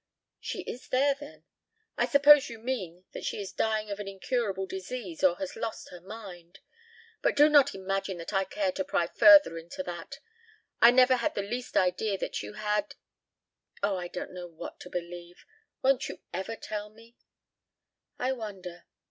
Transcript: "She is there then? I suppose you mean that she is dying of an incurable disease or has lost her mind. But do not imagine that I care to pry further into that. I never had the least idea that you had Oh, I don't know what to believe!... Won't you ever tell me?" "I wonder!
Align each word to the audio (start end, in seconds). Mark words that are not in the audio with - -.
"She 0.39 0.61
is 0.61 0.87
there 0.87 1.13
then? 1.13 1.43
I 1.95 2.07
suppose 2.07 2.49
you 2.49 2.57
mean 2.57 3.03
that 3.11 3.23
she 3.23 3.39
is 3.39 3.51
dying 3.53 3.91
of 3.91 3.99
an 3.99 4.07
incurable 4.07 4.65
disease 4.65 5.23
or 5.23 5.35
has 5.35 5.55
lost 5.55 5.89
her 5.89 6.01
mind. 6.01 6.57
But 7.21 7.35
do 7.35 7.47
not 7.47 7.75
imagine 7.75 8.17
that 8.17 8.33
I 8.33 8.45
care 8.45 8.71
to 8.71 8.83
pry 8.83 9.05
further 9.05 9.59
into 9.59 9.83
that. 9.83 10.17
I 10.81 10.89
never 10.89 11.17
had 11.17 11.35
the 11.35 11.43
least 11.43 11.77
idea 11.77 12.17
that 12.17 12.41
you 12.41 12.53
had 12.53 12.95
Oh, 13.83 13.95
I 13.97 14.07
don't 14.07 14.33
know 14.33 14.47
what 14.47 14.79
to 14.79 14.89
believe!... 14.89 15.45
Won't 15.83 16.09
you 16.09 16.21
ever 16.33 16.55
tell 16.55 16.89
me?" 16.89 17.15
"I 18.17 18.31
wonder! 18.31 18.87